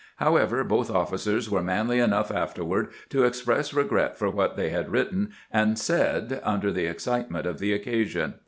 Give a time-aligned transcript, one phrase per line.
[0.15, 5.29] However, both officers were manly enough afterward to express regret for what they had written
[5.51, 8.33] and said under the excitement of the occasion.